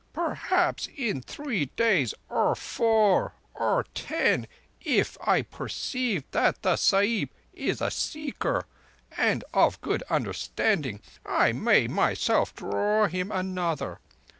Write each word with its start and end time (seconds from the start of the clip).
"Perhaps 0.13 0.89
in 0.97 1.21
three 1.21 1.65
days, 1.65 2.15
or 2.27 2.55
four, 2.55 3.33
or 3.53 3.85
ten, 3.93 4.47
if 4.83 5.15
I 5.21 5.43
perceive 5.43 6.23
that 6.31 6.63
the 6.63 6.75
Sahib 6.75 7.29
is 7.53 7.81
a 7.81 7.91
Seeker 7.91 8.65
and 9.15 9.43
of 9.53 9.79
good 9.81 10.01
understanding, 10.09 11.01
I 11.23 11.51
may 11.51 11.87
myself 11.87 12.55
draw 12.55 13.05
him 13.05 13.31
another. 13.31 13.99